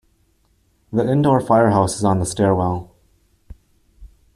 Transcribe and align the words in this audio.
The 0.91 1.07
indoor 1.07 1.39
firehouse 1.39 1.97
is 1.97 2.03
on 2.03 2.17
the 2.17 2.25
stairwell. 2.25 2.91